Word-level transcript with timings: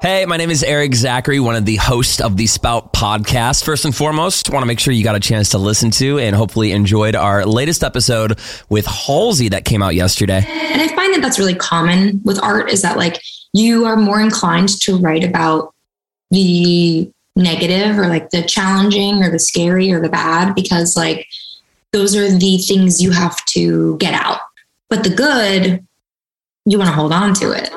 Hey, 0.00 0.26
my 0.26 0.36
name 0.36 0.50
is 0.50 0.62
Eric 0.62 0.94
Zachary, 0.94 1.40
one 1.40 1.56
of 1.56 1.64
the 1.64 1.74
hosts 1.74 2.20
of 2.20 2.36
the 2.36 2.46
Spout 2.46 2.92
podcast. 2.92 3.64
First 3.64 3.84
and 3.84 3.92
foremost, 3.92 4.48
want 4.48 4.62
to 4.62 4.66
make 4.66 4.78
sure 4.78 4.92
you 4.92 5.02
got 5.02 5.16
a 5.16 5.20
chance 5.20 5.48
to 5.50 5.58
listen 5.58 5.90
to 5.92 6.20
and 6.20 6.36
hopefully 6.36 6.70
enjoyed 6.70 7.16
our 7.16 7.44
latest 7.44 7.82
episode 7.82 8.38
with 8.68 8.86
Halsey 8.86 9.48
that 9.48 9.64
came 9.64 9.82
out 9.82 9.96
yesterday. 9.96 10.46
And 10.46 10.80
I 10.80 10.86
find 10.94 11.12
that 11.14 11.20
that's 11.20 11.40
really 11.40 11.56
common 11.56 12.20
with 12.24 12.40
art 12.40 12.70
is 12.70 12.82
that 12.82 12.96
like 12.96 13.20
you 13.52 13.86
are 13.86 13.96
more 13.96 14.20
inclined 14.20 14.68
to 14.82 14.96
write 14.98 15.24
about 15.24 15.74
the 16.30 17.10
negative 17.34 17.98
or 17.98 18.06
like 18.06 18.30
the 18.30 18.44
challenging 18.44 19.24
or 19.24 19.30
the 19.30 19.40
scary 19.40 19.90
or 19.90 20.00
the 20.00 20.08
bad 20.08 20.54
because 20.54 20.96
like 20.96 21.26
those 21.92 22.14
are 22.14 22.30
the 22.38 22.58
things 22.58 23.02
you 23.02 23.10
have 23.10 23.44
to 23.46 23.96
get 23.96 24.14
out. 24.14 24.38
But 24.90 25.02
the 25.02 25.10
good, 25.10 25.84
you 26.66 26.78
want 26.78 26.88
to 26.88 26.94
hold 26.94 27.12
on 27.12 27.34
to 27.34 27.50
it. 27.50 27.68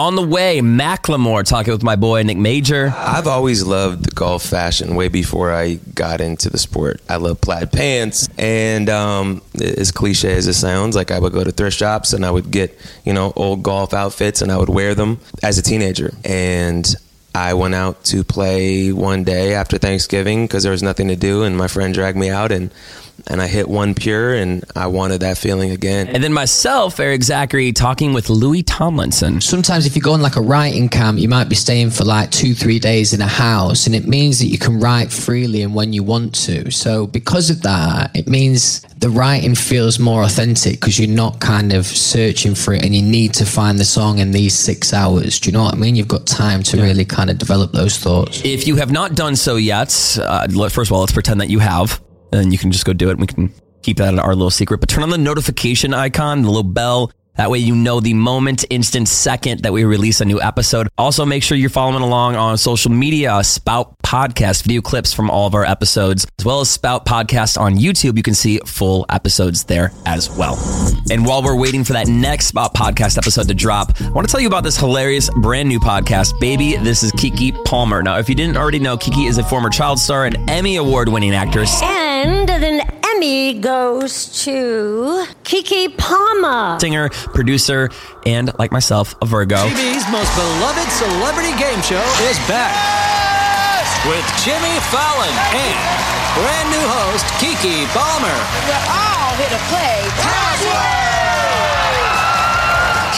On 0.00 0.14
the 0.14 0.22
way, 0.22 0.60
Macklemore 0.60 1.44
talking 1.44 1.74
with 1.74 1.82
my 1.82 1.94
boy 1.94 2.22
Nick 2.22 2.38
Major. 2.38 2.90
I've 2.96 3.26
always 3.26 3.62
loved 3.64 4.14
golf 4.14 4.42
fashion 4.42 4.94
way 4.94 5.08
before 5.08 5.52
I 5.52 5.74
got 5.74 6.22
into 6.22 6.48
the 6.48 6.56
sport. 6.56 7.02
I 7.06 7.16
love 7.16 7.42
plaid 7.42 7.70
pants, 7.70 8.26
and 8.38 8.88
um, 8.88 9.42
as 9.60 9.92
cliche 9.92 10.32
as 10.32 10.46
it 10.46 10.54
sounds, 10.54 10.96
like 10.96 11.10
I 11.10 11.18
would 11.18 11.34
go 11.34 11.44
to 11.44 11.52
thrift 11.52 11.76
shops 11.76 12.14
and 12.14 12.24
I 12.24 12.30
would 12.30 12.50
get 12.50 12.80
you 13.04 13.12
know 13.12 13.34
old 13.36 13.62
golf 13.62 13.92
outfits 13.92 14.40
and 14.40 14.50
I 14.50 14.56
would 14.56 14.70
wear 14.70 14.94
them 14.94 15.20
as 15.42 15.58
a 15.58 15.62
teenager. 15.62 16.14
And 16.24 16.86
I 17.34 17.52
went 17.52 17.74
out 17.74 18.02
to 18.04 18.24
play 18.24 18.92
one 18.92 19.22
day 19.22 19.52
after 19.52 19.76
Thanksgiving 19.76 20.46
because 20.46 20.62
there 20.62 20.72
was 20.72 20.82
nothing 20.82 21.08
to 21.08 21.16
do, 21.16 21.42
and 21.42 21.58
my 21.58 21.68
friend 21.68 21.92
dragged 21.92 22.16
me 22.16 22.30
out 22.30 22.52
and 22.52 22.70
and 23.26 23.40
I 23.40 23.46
hit 23.46 23.68
one 23.68 23.94
pure, 23.94 24.34
and 24.34 24.64
I 24.74 24.86
wanted 24.86 25.20
that 25.20 25.38
feeling 25.38 25.70
again. 25.70 26.08
And 26.08 26.22
then 26.22 26.32
myself, 26.32 26.98
Eric 27.00 27.22
Zachary, 27.22 27.72
talking 27.72 28.12
with 28.12 28.30
Louis 28.30 28.62
Tomlinson. 28.62 29.40
Sometimes, 29.40 29.86
if 29.86 29.96
you 29.96 30.02
go 30.02 30.12
on 30.12 30.22
like 30.22 30.36
a 30.36 30.40
writing 30.40 30.88
camp, 30.88 31.18
you 31.18 31.28
might 31.28 31.48
be 31.48 31.54
staying 31.54 31.90
for 31.90 32.04
like 32.04 32.30
two, 32.30 32.54
three 32.54 32.78
days 32.78 33.12
in 33.12 33.20
a 33.20 33.26
house, 33.26 33.86
and 33.86 33.94
it 33.94 34.06
means 34.06 34.38
that 34.38 34.46
you 34.46 34.58
can 34.58 34.80
write 34.80 35.12
freely 35.12 35.62
and 35.62 35.74
when 35.74 35.92
you 35.92 36.02
want 36.02 36.34
to. 36.46 36.70
So, 36.70 37.06
because 37.06 37.50
of 37.50 37.62
that, 37.62 38.14
it 38.14 38.28
means 38.28 38.80
the 39.00 39.10
writing 39.10 39.54
feels 39.54 39.98
more 39.98 40.22
authentic 40.22 40.78
because 40.78 40.98
you're 40.98 41.08
not 41.08 41.40
kind 41.40 41.72
of 41.72 41.86
searching 41.86 42.54
for 42.54 42.74
it 42.74 42.84
and 42.84 42.94
you 42.94 43.02
need 43.02 43.32
to 43.34 43.46
find 43.46 43.78
the 43.78 43.84
song 43.84 44.18
in 44.18 44.30
these 44.30 44.54
six 44.54 44.92
hours. 44.92 45.40
Do 45.40 45.48
you 45.48 45.56
know 45.56 45.64
what 45.64 45.74
I 45.74 45.78
mean? 45.78 45.96
You've 45.96 46.08
got 46.08 46.26
time 46.26 46.62
to 46.64 46.76
yeah. 46.76 46.84
really 46.84 47.06
kind 47.06 47.30
of 47.30 47.38
develop 47.38 47.72
those 47.72 47.96
thoughts. 47.96 48.44
If 48.44 48.66
you 48.66 48.76
have 48.76 48.92
not 48.92 49.14
done 49.14 49.36
so 49.36 49.56
yet, 49.56 50.18
uh, 50.20 50.46
first 50.68 50.90
of 50.90 50.92
all, 50.92 51.00
let's 51.00 51.12
pretend 51.12 51.40
that 51.40 51.48
you 51.48 51.60
have 51.60 52.00
and 52.32 52.52
you 52.52 52.58
can 52.58 52.72
just 52.72 52.84
go 52.84 52.92
do 52.92 53.10
it. 53.10 53.18
We 53.18 53.26
can 53.26 53.52
keep 53.82 53.98
that 53.98 54.12
in 54.12 54.18
our 54.18 54.34
little 54.34 54.50
secret. 54.50 54.80
But 54.80 54.88
turn 54.88 55.02
on 55.02 55.10
the 55.10 55.18
notification 55.18 55.94
icon, 55.94 56.42
the 56.42 56.48
little 56.48 56.62
bell. 56.62 57.10
That 57.36 57.48
way 57.50 57.58
you 57.58 57.74
know 57.74 58.00
the 58.00 58.12
moment, 58.12 58.66
instant, 58.68 59.08
second 59.08 59.62
that 59.62 59.72
we 59.72 59.84
release 59.84 60.20
a 60.20 60.26
new 60.26 60.40
episode. 60.42 60.88
Also, 60.98 61.24
make 61.24 61.42
sure 61.42 61.56
you're 61.56 61.70
following 61.70 62.02
along 62.02 62.36
on 62.36 62.58
social 62.58 62.90
media, 62.90 63.42
Spout 63.44 63.94
Podcast, 64.02 64.64
video 64.64 64.82
clips 64.82 65.14
from 65.14 65.30
all 65.30 65.46
of 65.46 65.54
our 65.54 65.64
episodes, 65.64 66.26
as 66.38 66.44
well 66.44 66.60
as 66.60 66.68
Spout 66.68 67.06
Podcast 67.06 67.58
on 67.58 67.76
YouTube. 67.76 68.18
You 68.18 68.22
can 68.22 68.34
see 68.34 68.58
full 68.66 69.06
episodes 69.08 69.64
there 69.64 69.92
as 70.04 70.28
well. 70.28 70.58
And 71.10 71.24
while 71.24 71.42
we're 71.42 71.56
waiting 71.56 71.82
for 71.82 71.94
that 71.94 72.08
next 72.08 72.46
Spout 72.48 72.74
Podcast 72.74 73.16
episode 73.16 73.48
to 73.48 73.54
drop, 73.54 73.98
I 74.02 74.10
want 74.10 74.28
to 74.28 74.30
tell 74.30 74.40
you 74.40 74.48
about 74.48 74.64
this 74.64 74.76
hilarious 74.76 75.30
brand 75.36 75.68
new 75.68 75.80
podcast, 75.80 76.38
Baby. 76.40 76.76
This 76.76 77.02
is 77.02 77.10
Keke 77.12 77.64
Palmer. 77.64 78.02
Now, 78.02 78.18
if 78.18 78.28
you 78.28 78.34
didn't 78.34 78.58
already 78.58 78.80
know, 78.80 78.98
Keke 78.98 79.26
is 79.28 79.38
a 79.38 79.44
former 79.44 79.70
child 79.70 79.98
star 79.98 80.26
and 80.26 80.50
Emmy 80.50 80.76
Award 80.76 81.08
winning 81.08 81.34
actress. 81.34 81.80
And 81.80 82.09
an 82.28 82.80
Emmy 83.14 83.54
goes 83.54 84.44
to 84.44 85.24
Keke 85.44 85.96
Palmer. 85.96 86.78
Singer, 86.80 87.08
producer, 87.32 87.90
and 88.26 88.50
like 88.58 88.72
myself, 88.72 89.14
a 89.22 89.26
Virgo. 89.26 89.56
TV's 89.56 90.04
most 90.10 90.34
beloved 90.36 90.88
celebrity 90.92 91.56
game 91.58 91.80
show 91.82 92.02
is 92.28 92.38
back 92.48 92.74
yes! 92.76 93.88
with 94.06 94.24
Jimmy 94.44 94.76
Fallon 94.92 95.34
and 95.56 95.78
brand 96.36 96.68
new 96.70 96.86
host 96.88 97.24
Keke 97.40 97.86
Palmer. 97.92 98.36
We're 98.68 98.84
all 98.90 99.34
here 99.36 99.48
to 99.48 99.60
play 99.68 100.00
Password. 100.20 101.09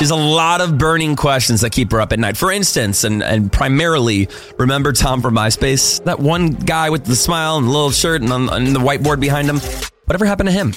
She 0.03 0.05
has 0.07 0.11
a 0.11 0.17
lot 0.17 0.61
of 0.61 0.79
burning 0.79 1.15
questions 1.15 1.61
that 1.61 1.71
keep 1.71 1.93
her 1.93 2.01
up 2.01 2.13
at 2.13 2.19
night. 2.19 2.37
For 2.37 2.51
instance, 2.51 3.05
and, 3.05 3.23
and 3.23 3.53
primarily, 3.53 4.29
remember 4.59 4.91
Tom 4.91 5.23
from 5.23 5.37
MySpace? 5.37 6.03
That 6.03 6.19
one 6.19 6.55
guy 6.55 6.91
with 6.91 7.05
the 7.05 7.15
smile 7.15 7.57
and 7.57 7.69
the 7.69 7.71
little 7.71 7.93
shirt 7.93 8.21
and, 8.21 8.33
and 8.33 8.75
the 8.75 8.81
whiteboard 8.81 9.21
behind 9.21 9.49
him? 9.49 9.61
Whatever 10.07 10.27
happened 10.27 10.49
to 10.49 10.53
him? 10.53 10.73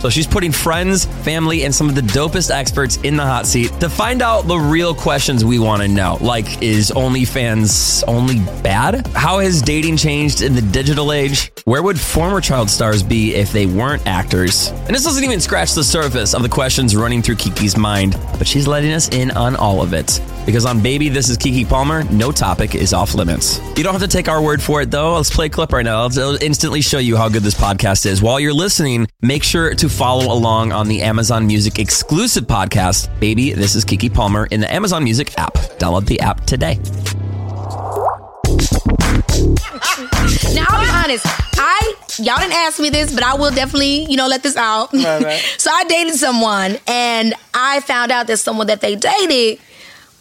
So 0.00 0.08
she's 0.08 0.26
putting 0.26 0.50
friends, 0.50 1.04
family, 1.04 1.64
and 1.64 1.74
some 1.74 1.88
of 1.88 1.94
the 1.94 2.00
dopest 2.00 2.50
experts 2.50 2.96
in 2.98 3.16
the 3.16 3.22
hot 3.22 3.46
seat 3.46 3.70
to 3.80 3.88
find 3.90 4.22
out 4.22 4.48
the 4.48 4.56
real 4.56 4.94
questions 4.94 5.44
we 5.44 5.58
want 5.58 5.82
to 5.82 5.88
know. 5.88 6.16
Like, 6.22 6.62
is 6.62 6.90
OnlyFans 6.90 8.02
only 8.08 8.38
bad? 8.62 9.06
How 9.08 9.40
has 9.40 9.60
dating 9.60 9.98
changed 9.98 10.40
in 10.40 10.54
the 10.54 10.62
digital 10.62 11.12
age? 11.12 11.52
Where 11.64 11.82
would 11.82 12.00
former 12.00 12.40
child 12.40 12.70
stars 12.70 13.02
be 13.02 13.34
if 13.34 13.52
they 13.52 13.66
weren't 13.66 14.06
actors? 14.06 14.68
And 14.68 14.96
this 14.96 15.04
doesn't 15.04 15.22
even 15.22 15.38
scratch 15.38 15.74
the 15.74 15.84
surface 15.84 16.34
of 16.34 16.42
the 16.42 16.48
questions 16.48 16.96
running 16.96 17.20
through 17.20 17.36
Keke's 17.36 17.76
mind, 17.76 18.18
but 18.38 18.48
she's 18.48 18.66
letting 18.66 18.92
us 18.92 19.08
in 19.10 19.30
on 19.32 19.54
all 19.54 19.82
of 19.82 19.92
it. 19.92 20.18
Because 20.46 20.64
on 20.66 20.82
Baby, 20.82 21.08
this 21.08 21.28
is 21.28 21.36
Keke 21.36 21.68
Palmer, 21.68 22.04
no 22.04 22.32
topic 22.32 22.74
is 22.74 22.92
off 22.92 23.14
limits. 23.14 23.60
You 23.76 23.84
don't 23.84 23.92
have 23.92 24.02
to 24.02 24.08
take 24.08 24.28
our 24.28 24.42
word 24.42 24.62
for 24.62 24.82
it, 24.82 24.90
though. 24.90 25.16
Let's 25.16 25.30
play 25.30 25.46
a 25.46 25.48
clip 25.48 25.72
right 25.72 25.84
now. 25.84 26.06
It'll 26.06 26.42
instantly 26.42 26.80
show 26.80 26.98
you 26.98 27.16
how 27.16 27.28
good 27.28 27.42
this 27.42 27.54
podcast 27.54 28.06
is. 28.06 28.22
While 28.22 28.40
you're 28.40 28.52
listening, 28.54 29.06
make 29.22 29.42
sure 29.42 29.74
to 29.74 29.88
follow 29.88 30.32
along 30.32 30.72
on 30.72 30.88
the 30.88 31.02
Amazon 31.02 31.46
Music 31.46 31.78
exclusive 31.78 32.44
podcast, 32.44 33.08
Baby, 33.20 33.52
This 33.52 33.74
is 33.74 33.84
Keke 33.84 34.12
Palmer, 34.12 34.46
in 34.46 34.60
the 34.60 34.72
Amazon 34.72 35.04
Music 35.04 35.38
app. 35.38 35.54
Download 35.78 36.06
the 36.06 36.20
app 36.20 36.44
today. 36.46 36.78
now 40.54 40.66
I'll 40.68 40.84
be 40.84 40.90
honest. 40.90 41.26
I 41.58 41.94
y'all 42.18 42.38
didn't 42.38 42.54
ask 42.54 42.80
me 42.80 42.90
this, 42.90 43.12
but 43.12 43.22
I 43.22 43.34
will 43.34 43.50
definitely, 43.50 44.04
you 44.06 44.16
know, 44.16 44.26
let 44.26 44.42
this 44.42 44.56
out. 44.56 44.92
Right, 44.92 45.22
right. 45.22 45.38
so 45.58 45.70
I 45.70 45.84
dated 45.84 46.14
someone 46.14 46.76
and 46.86 47.34
I 47.54 47.80
found 47.80 48.10
out 48.10 48.26
that 48.26 48.38
someone 48.38 48.66
that 48.68 48.80
they 48.80 48.96
dated 48.96 49.60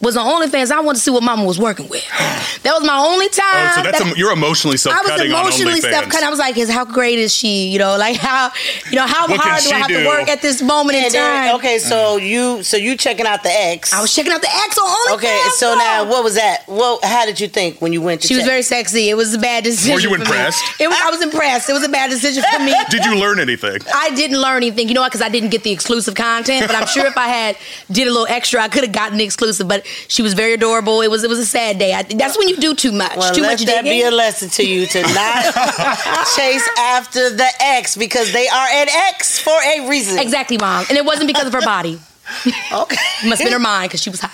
was 0.02 0.16
on 0.16 0.26
OnlyFans. 0.26 0.72
I 0.72 0.80
wanted 0.80 0.98
to 0.98 1.04
see 1.04 1.12
what 1.12 1.24
Mama 1.24 1.44
was 1.44 1.60
working 1.60 1.90
with. 1.90 2.06
That 2.64 2.74
was 2.74 2.86
my 2.86 2.98
only 2.98 3.30
time. 3.30 3.72
Oh, 3.72 3.72
so 3.76 3.84
that's 3.84 4.04
that, 4.04 4.16
a, 4.16 4.20
you're 4.20 4.34
emotionally 4.34 4.76
self-cutting 4.76 5.32
I 5.32 5.44
was 5.44 5.62
emotionally 5.62 5.80
self-cutting. 5.80 6.28
I 6.28 6.30
was 6.30 6.40
like, 6.40 6.58
"Is 6.58 6.70
"How 6.70 6.84
great 6.84 7.18
is 7.18 7.34
she? 7.34 7.70
You 7.70 7.80
know, 7.80 7.96
like 7.96 8.18
how, 8.18 8.52
you 8.90 8.98
know, 8.98 9.08
how 9.08 9.30
what 9.30 9.40
hard 9.40 9.64
do 9.64 9.70
I 9.70 9.78
have 9.80 9.88
do? 9.88 10.04
to 10.04 10.08
work 10.08 10.28
at 10.28 10.42
this 10.42 10.62
moment 10.62 10.98
in 10.98 11.10
time?" 11.10 11.56
okay, 11.56 11.80
so 11.80 12.20
mm. 12.20 12.28
you, 12.28 12.64
so 12.64 12.76
you 12.76 12.98
checking 12.98 13.26
out 13.26 13.44
the 13.44 13.50
ex? 13.50 13.94
I 13.94 14.02
was 14.02 14.14
checking 14.14 14.34
out 14.34 14.42
the 14.42 14.50
ex 14.52 14.78
on 14.78 14.88
OnlyFans. 14.88 15.16
Okay, 15.16 15.40
so 15.56 15.74
now 15.76 16.10
what 16.10 16.22
was 16.22 16.36
that? 16.36 16.66
Well, 16.68 17.00
how 17.02 17.26
did 17.26 17.40
you 17.40 17.48
think 17.48 17.82
when 17.82 17.94
you 17.94 18.02
went? 18.02 18.22
to 18.22 18.28
She 18.28 18.34
check? 18.34 18.42
was 18.42 18.48
very 18.48 18.62
sexy. 18.62 19.10
It 19.10 19.16
was 19.16 19.34
a 19.34 19.40
bad 19.40 19.64
decision. 19.64 19.94
Were 19.94 20.02
you 20.02 20.16
impressed? 20.16 20.82
It 20.82 20.90
was. 20.90 21.00
I 21.02 21.10
was 21.12 21.22
impressed. 21.22 21.70
It 21.70 21.74
was 21.74 21.86
a 21.86 21.90
bad 21.90 22.10
decision 22.10 22.44
for 22.52 22.60
me. 22.62 22.74
did 22.90 23.06
you 23.06 23.16
learn 23.16 23.40
anything? 23.40 23.78
I 23.96 24.14
didn't 24.16 24.42
learn 24.42 24.58
anything. 24.58 24.90
You 24.90 24.96
know 24.96 25.02
what? 25.02 25.12
Because 25.12 25.26
I 25.26 25.30
didn't 25.30 25.50
get 25.50 25.64
the 25.64 25.72
exclusive 25.72 26.16
content. 26.16 26.68
But 26.68 26.76
I'm 26.76 26.88
sure 26.88 27.06
if 27.06 27.18
I 27.18 27.28
had 27.28 27.58
did 27.90 28.08
a 28.08 28.12
little 28.12 28.28
extra, 28.28 28.62
I 28.62 28.68
could 28.68 28.84
have 28.84 28.94
gotten 28.94 29.18
the 29.18 29.24
exclusive. 29.24 29.68
But 29.68 29.86
she 30.08 30.22
was 30.22 30.34
very 30.34 30.54
adorable. 30.54 31.02
It 31.02 31.10
was 31.10 31.24
it 31.24 31.30
was 31.30 31.40
a 31.40 31.46
sad 31.46 31.78
day. 31.80 31.94
I, 31.94 32.04
that's 32.04 32.38
when 32.38 32.48
you 32.48 32.58
do 32.58 32.76
too 32.76 32.92
much. 32.92 33.18
Well, 33.18 33.34
too 33.34 33.42
let 33.42 33.52
much 33.52 33.66
that 33.66 33.84
digging. 33.84 34.00
be 34.00 34.04
a 34.04 34.12
lesson 34.12 34.50
to 34.50 34.64
you 34.64 34.86
to 34.88 35.02
not 35.02 35.54
chase 36.36 36.68
after 36.78 37.30
the 37.30 37.48
ex 37.60 37.96
because 37.98 38.32
they 38.32 38.48
are 38.48 38.68
an 38.68 38.88
ex 39.10 39.40
for 39.40 39.58
a 39.62 39.88
reason. 39.90 40.20
Exactly, 40.20 40.58
mom. 40.58 40.86
And 40.90 40.98
it 40.98 41.06
wasn't 41.06 41.28
because 41.28 41.48
of 41.48 41.54
her 41.54 41.62
body. 41.62 42.00
okay, 42.72 42.98
it 43.24 43.26
must 43.28 43.42
have 43.42 43.46
been 43.48 43.54
her 43.54 43.60
mind 43.60 43.90
because 43.90 44.02
she 44.02 44.10
was 44.10 44.22
hot. 44.22 44.32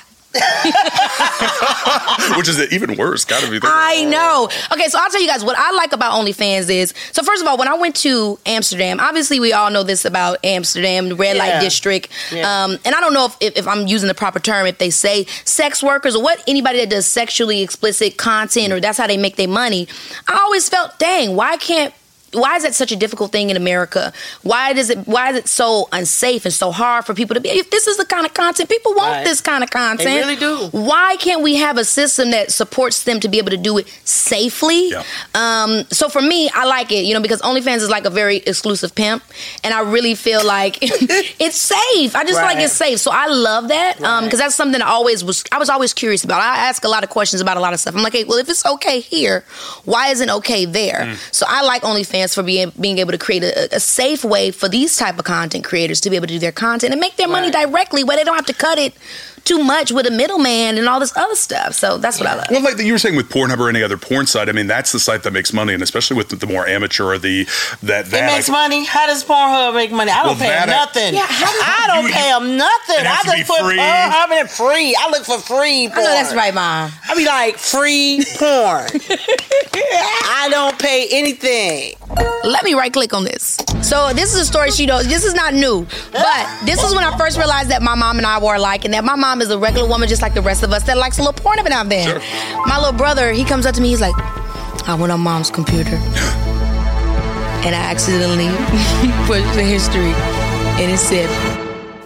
Which 2.37 2.47
is 2.47 2.59
even 2.71 2.97
worse. 2.97 3.25
Gotta 3.25 3.49
be. 3.49 3.59
There. 3.59 3.69
I 3.71 4.03
know. 4.05 4.49
Okay, 4.71 4.87
so 4.87 4.97
I'll 4.99 5.09
tell 5.09 5.21
you 5.21 5.27
guys 5.27 5.43
what 5.43 5.57
I 5.57 5.71
like 5.71 5.93
about 5.93 6.13
OnlyFans 6.13 6.69
is. 6.69 6.93
So 7.11 7.23
first 7.23 7.41
of 7.41 7.47
all, 7.47 7.57
when 7.57 7.67
I 7.67 7.75
went 7.75 7.95
to 7.97 8.39
Amsterdam, 8.45 8.99
obviously 8.99 9.39
we 9.39 9.53
all 9.53 9.69
know 9.71 9.83
this 9.83 10.05
about 10.05 10.43
Amsterdam, 10.43 11.09
the 11.09 11.15
red 11.15 11.35
yeah. 11.35 11.43
light 11.43 11.61
district. 11.61 12.09
Yeah. 12.31 12.63
Um, 12.63 12.77
and 12.85 12.95
I 12.95 12.99
don't 12.99 13.13
know 13.13 13.25
if, 13.25 13.37
if, 13.41 13.57
if, 13.57 13.67
I'm 13.67 13.87
using 13.87 14.07
the 14.07 14.13
proper 14.13 14.39
term, 14.39 14.65
if 14.67 14.77
they 14.77 14.89
say 14.89 15.25
sex 15.45 15.81
workers 15.83 16.15
or 16.15 16.23
what 16.23 16.43
anybody 16.47 16.79
that 16.79 16.89
does 16.89 17.05
sexually 17.05 17.61
explicit 17.61 18.17
content 18.17 18.73
or 18.73 18.79
that's 18.79 18.97
how 18.97 19.07
they 19.07 19.17
make 19.17 19.35
their 19.35 19.47
money. 19.47 19.87
I 20.27 20.37
always 20.37 20.67
felt, 20.69 20.97
dang, 20.99 21.35
why 21.35 21.57
can't 21.57 21.93
why 22.33 22.55
is 22.55 22.63
that 22.63 22.75
such 22.75 22.91
a 22.91 22.95
difficult 22.95 23.31
thing 23.31 23.49
in 23.49 23.57
America? 23.57 24.11
Why 24.43 24.73
does 24.73 24.89
it 24.89 25.07
why 25.07 25.31
is 25.31 25.37
it 25.37 25.47
so 25.47 25.87
unsafe 25.91 26.45
and 26.45 26.53
so 26.53 26.71
hard 26.71 27.05
for 27.05 27.13
people 27.13 27.33
to 27.35 27.41
be 27.41 27.49
if 27.49 27.69
this 27.69 27.87
is 27.87 27.97
the 27.97 28.05
kind 28.05 28.25
of 28.25 28.33
content 28.33 28.69
people 28.69 28.93
want 28.93 29.11
right. 29.11 29.23
this 29.23 29.41
kind 29.41 29.63
of 29.63 29.69
content. 29.69 30.03
They 30.03 30.17
really 30.17 30.35
do. 30.35 30.67
Why 30.77 31.15
can't 31.19 31.41
we 31.41 31.55
have 31.55 31.77
a 31.77 31.85
system 31.85 32.31
that 32.31 32.51
supports 32.51 33.03
them 33.03 33.19
to 33.21 33.29
be 33.29 33.37
able 33.37 33.51
to 33.51 33.57
do 33.57 33.77
it 33.77 33.87
safely? 34.03 34.91
Yeah. 34.91 35.03
Um, 35.33 35.85
so 35.89 36.09
for 36.09 36.21
me, 36.21 36.49
I 36.53 36.65
like 36.65 36.91
it, 36.91 37.05
you 37.05 37.13
know, 37.13 37.21
because 37.21 37.41
OnlyFans 37.41 37.77
is 37.77 37.89
like 37.89 38.05
a 38.05 38.09
very 38.09 38.37
exclusive 38.37 38.95
pimp 38.95 39.23
and 39.63 39.73
I 39.73 39.81
really 39.81 40.15
feel 40.15 40.45
like 40.45 40.77
it's 40.81 41.57
safe. 41.57 42.15
I 42.15 42.23
just 42.23 42.39
right. 42.39 42.55
like 42.55 42.63
it's 42.63 42.73
safe. 42.73 42.99
So 42.99 43.11
I 43.13 43.27
love 43.27 43.69
that. 43.69 43.99
Right. 43.99 44.09
Um, 44.09 44.25
because 44.25 44.39
that's 44.39 44.55
something 44.55 44.81
I 44.81 44.87
always 44.87 45.23
was 45.23 45.43
I 45.51 45.59
was 45.59 45.69
always 45.69 45.93
curious 45.93 46.23
about. 46.23 46.41
I 46.41 46.67
ask 46.67 46.83
a 46.83 46.89
lot 46.89 47.03
of 47.03 47.09
questions 47.09 47.41
about 47.41 47.57
a 47.57 47.59
lot 47.59 47.73
of 47.73 47.79
stuff. 47.79 47.95
I'm 47.95 48.03
like, 48.03 48.13
hey, 48.13 48.23
well 48.23 48.37
if 48.37 48.49
it's 48.49 48.65
okay 48.65 48.99
here, 48.99 49.45
why 49.85 50.09
isn't 50.09 50.29
okay 50.29 50.65
there? 50.65 51.05
Mm. 51.05 51.33
So 51.33 51.45
I 51.47 51.63
like 51.63 51.83
OnlyFans 51.83 52.24
for 52.33 52.43
being 52.43 52.71
being 52.79 52.97
able 52.97 53.11
to 53.11 53.17
create 53.17 53.43
a, 53.43 53.75
a, 53.75 53.79
safe 53.79 54.23
way 54.23 54.49
for 54.51 54.67
these 54.69 54.97
type 54.97 55.19
of 55.19 55.25
content 55.25 55.63
creators 55.63 56.01
to 56.01 56.09
be 56.09 56.15
able 56.15 56.27
to 56.27 56.33
do 56.33 56.39
their 56.39 56.51
content 56.51 56.91
and 56.93 56.99
make 56.99 57.15
their 57.17 57.27
money 57.27 57.51
directly 57.51 58.03
where 58.03 58.17
they 58.17 58.23
don't 58.23 58.35
have 58.35 58.45
to 58.47 58.53
cut 58.53 58.77
it 58.77 58.93
too 59.43 59.63
much 59.63 59.91
with 59.91 60.07
a 60.07 60.11
middleman 60.11 60.75
and 60.79 60.89
all 60.89 60.99
this 60.99 61.15
other 61.15 61.35
stuff. 61.35 61.75
So 61.75 61.99
that's 61.99 62.19
what 62.19 62.27
I 62.27 62.33
love. 62.35 62.47
Well, 62.49 62.63
like 62.63 62.79
you 62.79 62.91
were 62.93 62.97
saying 62.97 63.15
with 63.15 63.29
Pornhub 63.29 63.59
or 63.59 63.69
any 63.69 63.83
other 63.83 63.95
porn 63.97 64.25
site, 64.25 64.49
I 64.49 64.53
mean 64.53 64.65
that's 64.65 64.91
the 64.91 64.97
site 64.99 65.21
that 65.21 65.31
makes 65.33 65.53
money, 65.53 65.73
and 65.75 65.83
especially 65.83 66.17
with 66.17 66.29
the, 66.29 66.35
the 66.37 66.47
more 66.47 66.65
amateur 66.65 67.03
or 67.13 67.17
the 67.19 67.43
that 67.83 68.07
It 68.07 68.11
that 68.11 68.25
makes 68.33 68.49
money. 68.49 68.85
How 68.85 69.05
does 69.05 69.23
Pornhub 69.23 69.75
make 69.75 69.91
money? 69.91 70.09
I 70.09 70.23
don't 70.23 70.27
Well, 70.27 70.35
pay 70.35 70.47
them 70.49 70.67
that 70.67 70.69
I- 70.69 70.85
nothing. 70.85 71.13
Yeah, 71.13 71.27
how 71.27 71.45
does- 71.51 71.61
I 71.63 71.87
don't 71.93 72.07
You- 72.07 72.13
pay 72.13 72.29
them 72.29 72.57
nothing. 72.57 72.95
It 73.01 73.05
has 73.05 73.25
I 73.27 73.29
to 73.29 73.31
be 73.33 73.37
just 73.43 73.51
put 73.51 73.61
free. 73.61 73.79
Uh, 73.79 73.83
Pornhub 73.83 74.41
in 74.41 74.47
free. 74.47 74.95
I 74.99 75.09
look 75.11 75.25
for 75.25 75.37
free 75.39 75.85
I 75.85 75.89
porn. 75.89 76.03
know 76.03 76.11
that's 76.11 76.33
right, 76.33 76.53
mom. 76.53 76.91
I 77.07 77.15
be 77.15 77.25
like 77.27 77.57
free 77.57 78.23
porn. 78.37 78.87
I 79.77 80.47
don't 80.49 80.77
pay 80.79 81.07
anything. 81.11 81.93
Let 82.43 82.63
me 82.63 82.73
right 82.75 82.93
click 82.93 83.13
on 83.13 83.23
this. 83.23 83.57
So 83.81 84.13
this 84.13 84.33
is 84.33 84.41
a 84.41 84.45
story 84.45 84.71
she 84.71 84.85
knows. 84.85 85.07
This 85.07 85.25
is 85.25 85.33
not 85.33 85.53
new, 85.53 85.85
but 86.11 86.65
this 86.65 86.83
is 86.83 86.93
when 86.93 87.03
I 87.03 87.17
first 87.17 87.37
realized 87.37 87.69
that 87.69 87.81
my 87.81 87.95
mom 87.95 88.17
and 88.17 88.25
I 88.25 88.39
were 88.39 88.55
alike, 88.55 88.85
and 88.85 88.93
that 88.93 89.03
my 89.03 89.15
mom 89.15 89.41
is 89.41 89.49
a 89.49 89.57
regular 89.57 89.87
woman 89.87 90.07
just 90.07 90.21
like 90.21 90.33
the 90.33 90.41
rest 90.41 90.63
of 90.63 90.71
us 90.71 90.83
that 90.83 90.97
likes 90.97 91.17
a 91.17 91.21
little 91.21 91.33
porn 91.33 91.59
every 91.59 91.69
now 91.71 91.81
and 91.81 91.91
then. 91.91 92.21
My 92.65 92.77
little 92.77 92.93
brother, 92.93 93.31
he 93.31 93.43
comes 93.43 93.65
up 93.65 93.73
to 93.75 93.81
me, 93.81 93.89
he's 93.89 94.01
like, 94.01 94.15
I 94.87 94.95
went 94.99 95.11
on 95.11 95.19
mom's 95.21 95.49
computer, 95.49 95.95
and 97.65 97.75
I 97.75 97.81
accidentally 97.91 98.47
pushed 99.25 99.53
the 99.55 99.63
history, 99.63 100.13
and 100.81 100.91
it 100.91 100.97
said 100.99 101.27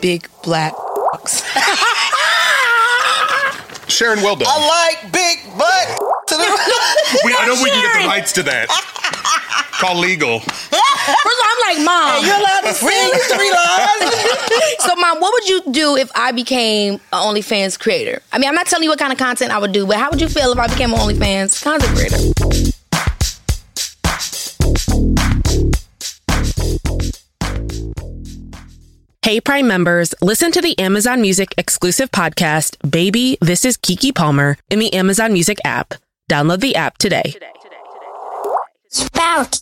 big 0.01 0.27
black 0.43 0.73
box. 1.11 1.43
Sharon, 3.89 4.21
well 4.21 4.35
done. 4.35 4.47
I 4.49 4.93
like 5.01 5.11
big 5.11 5.39
butt. 5.57 5.99
We, 7.25 7.33
I 7.35 7.45
know 7.47 7.55
we 7.61 7.69
can 7.69 7.81
get 7.81 8.01
the 8.01 8.07
rights 8.07 8.31
to 8.33 8.43
that. 8.43 8.69
Call 9.79 9.97
legal. 9.97 10.41
First 10.41 10.73
of 10.73 11.15
all, 11.15 11.41
I'm 11.41 11.77
like, 11.77 11.85
mom. 11.85 12.25
You're 12.25 12.35
allowed 12.35 12.61
to 12.61 12.73
sing 12.73 12.89
three 13.31 13.49
lines. 13.49 14.13
so, 14.79 14.93
mom, 14.97 15.21
what 15.21 15.31
would 15.31 15.47
you 15.47 15.71
do 15.71 15.95
if 15.95 16.11
I 16.15 16.33
became 16.33 16.95
an 16.95 16.99
OnlyFans 17.13 17.79
creator? 17.79 18.21
I 18.33 18.39
mean, 18.39 18.49
I'm 18.49 18.55
not 18.55 18.67
telling 18.67 18.83
you 18.83 18.89
what 18.89 18.99
kind 18.99 19.13
of 19.13 19.17
content 19.17 19.53
I 19.53 19.57
would 19.57 19.71
do, 19.71 19.87
but 19.87 19.95
how 19.95 20.09
would 20.09 20.19
you 20.19 20.27
feel 20.27 20.51
if 20.51 20.59
I 20.59 20.67
became 20.67 20.91
an 20.91 20.99
OnlyFans 20.99 21.63
content 21.63 21.95
creator? 21.95 22.17
Hey 29.21 29.39
Prime 29.39 29.67
members, 29.67 30.13
listen 30.21 30.51
to 30.51 30.61
the 30.61 30.77
Amazon 30.77 31.21
Music 31.21 31.53
exclusive 31.57 32.11
podcast, 32.11 32.75
Baby, 32.89 33.37
This 33.39 33.63
is 33.63 33.77
Keke 33.77 34.13
Palmer, 34.13 34.57
in 34.69 34.79
the 34.79 34.91
Amazon 34.93 35.31
Music 35.31 35.57
app. 35.63 35.93
Download 36.29 36.59
the 36.59 36.75
app 36.75 36.97
today. 36.97 37.35
Spout. 38.89 39.61